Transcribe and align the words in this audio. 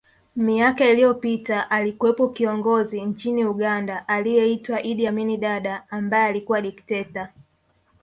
Miaka 0.35 0.85
iliyopita 0.89 1.69
alikuwepo 1.69 2.29
kiongozi 2.29 3.01
nchini 3.01 3.45
Uganda 3.45 4.07
aliyeitwa 4.07 4.83
Idd 4.83 5.05
Amin 5.07 5.39
Dada 5.39 5.83
ambaye 5.89 6.25
alikuwa 6.25 6.61
dikteta 6.61 7.29